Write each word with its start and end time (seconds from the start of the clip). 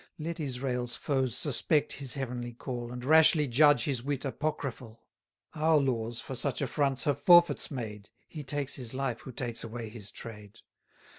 Let 0.17 0.39
Israel's 0.39 0.95
foes 0.95 1.37
suspect 1.37 1.93
his 1.93 2.15
heavenly 2.15 2.53
call, 2.53 2.91
And 2.91 3.05
rashly 3.05 3.47
judge 3.47 3.83
his 3.83 4.01
wit 4.01 4.25
apocryphal; 4.25 5.03
Our 5.53 5.77
laws 5.77 6.19
for 6.19 6.33
such 6.33 6.59
affronts 6.59 7.03
have 7.03 7.19
forfeits 7.19 7.69
made; 7.69 8.09
He 8.27 8.43
takes 8.43 8.73
his 8.73 8.95
life 8.95 9.19
who 9.19 9.31
takes 9.31 9.63
away 9.63 9.89
his 9.89 10.09
trade. 10.09 10.57